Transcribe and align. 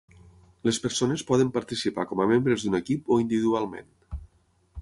Les 0.67 0.79
persones 0.85 1.25
poden 1.27 1.51
participar 1.59 2.07
com 2.13 2.25
a 2.25 2.27
membres 2.33 2.65
d'un 2.65 2.81
equip 2.83 3.15
o 3.17 3.19
individualment. 3.27 3.93